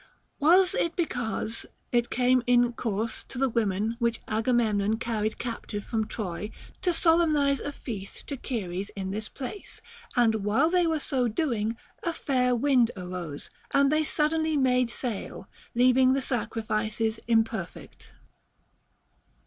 [0.39, 6.07] Was it because it came in course to the women which Agamemnon carried captive from
[6.07, 6.49] Troy
[6.81, 9.79] to solemnize a feast to Ceres in this place,
[10.15, 15.47] and while they were so doing, a fair wind arose, and they suddenly made sail,
[15.75, 18.09] leaving the sacrifices imperfect.